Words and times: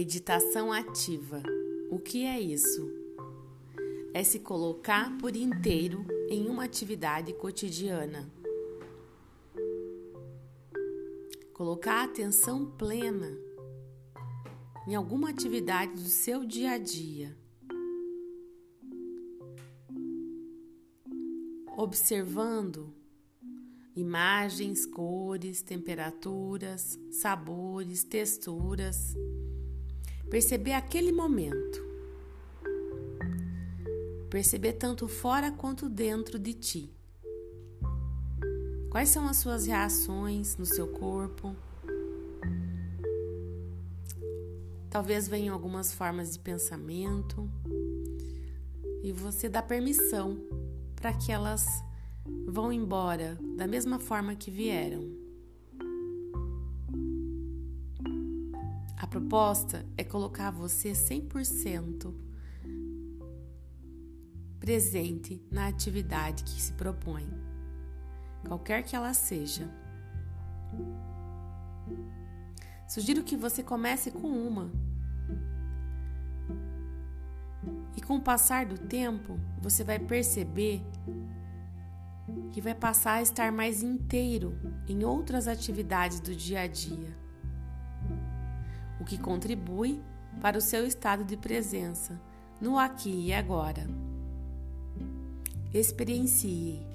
Meditação 0.00 0.72
ativa. 0.72 1.42
O 1.90 1.98
que 1.98 2.24
é 2.24 2.40
isso? 2.40 2.88
É 4.14 4.22
se 4.22 4.38
colocar 4.38 5.18
por 5.18 5.34
inteiro 5.34 6.06
em 6.30 6.46
uma 6.46 6.62
atividade 6.62 7.32
cotidiana. 7.32 8.32
Colocar 11.52 12.04
atenção 12.04 12.64
plena 12.64 13.36
em 14.86 14.94
alguma 14.94 15.30
atividade 15.30 15.94
do 15.94 16.08
seu 16.08 16.44
dia 16.44 16.74
a 16.74 16.78
dia. 16.78 17.36
Observando 21.76 22.94
imagens, 23.96 24.86
cores, 24.86 25.60
temperaturas, 25.60 26.96
sabores, 27.10 28.04
texturas 28.04 29.16
Perceber 30.30 30.72
aquele 30.72 31.10
momento. 31.10 31.82
Perceber 34.28 34.74
tanto 34.74 35.08
fora 35.08 35.50
quanto 35.50 35.88
dentro 35.88 36.38
de 36.38 36.52
ti. 36.52 36.94
Quais 38.90 39.08
são 39.08 39.26
as 39.26 39.38
suas 39.38 39.66
reações 39.66 40.56
no 40.56 40.66
seu 40.66 40.88
corpo? 40.88 41.56
Talvez 44.90 45.28
venham 45.28 45.54
algumas 45.54 45.92
formas 45.92 46.32
de 46.32 46.38
pensamento 46.38 47.50
e 49.02 49.12
você 49.12 49.48
dá 49.48 49.62
permissão 49.62 50.38
para 50.96 51.12
que 51.12 51.32
elas 51.32 51.66
vão 52.46 52.72
embora 52.72 53.38
da 53.56 53.66
mesma 53.66 53.98
forma 53.98 54.34
que 54.34 54.50
vieram. 54.50 55.17
A 59.00 59.06
proposta 59.06 59.86
é 59.96 60.02
colocar 60.02 60.50
você 60.50 60.90
100% 60.90 62.12
presente 64.58 65.40
na 65.52 65.68
atividade 65.68 66.42
que 66.42 66.60
se 66.60 66.72
propõe, 66.72 67.24
qualquer 68.44 68.82
que 68.82 68.96
ela 68.96 69.14
seja. 69.14 69.70
Sugiro 72.88 73.22
que 73.22 73.36
você 73.36 73.62
comece 73.62 74.10
com 74.10 74.26
uma. 74.26 74.68
E 77.96 78.00
com 78.00 78.16
o 78.16 78.20
passar 78.20 78.66
do 78.66 78.76
tempo, 78.76 79.38
você 79.60 79.84
vai 79.84 80.00
perceber 80.00 80.82
que 82.50 82.60
vai 82.60 82.74
passar 82.74 83.12
a 83.14 83.22
estar 83.22 83.52
mais 83.52 83.80
inteiro 83.80 84.58
em 84.88 85.04
outras 85.04 85.46
atividades 85.46 86.18
do 86.18 86.34
dia 86.34 86.62
a 86.62 86.66
dia 86.66 87.27
o 89.00 89.04
que 89.04 89.18
contribui 89.18 90.00
para 90.40 90.58
o 90.58 90.60
seu 90.60 90.86
estado 90.86 91.24
de 91.24 91.36
presença 91.36 92.20
no 92.60 92.78
aqui 92.78 93.26
e 93.26 93.32
agora. 93.32 93.86
Experiencie 95.72 96.86